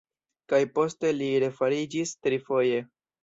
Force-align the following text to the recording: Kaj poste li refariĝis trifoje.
Kaj 0.53 0.61
poste 0.77 1.11
li 1.17 1.27
refariĝis 1.45 2.15
trifoje. 2.29 2.81